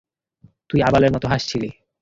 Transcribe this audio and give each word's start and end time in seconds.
তুই 0.69 0.79
আবালের 0.81 1.13
মত 1.15 1.23
হাসছিলি! 1.31 1.69